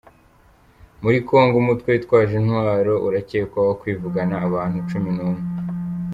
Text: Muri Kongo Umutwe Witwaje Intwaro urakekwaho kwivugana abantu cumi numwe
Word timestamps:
Muri 1.03 1.17
Kongo 1.27 1.55
Umutwe 1.59 1.87
Witwaje 1.89 2.33
Intwaro 2.41 2.93
urakekwaho 3.07 3.71
kwivugana 3.81 4.35
abantu 4.47 4.77
cumi 4.89 5.09
numwe 5.17 5.41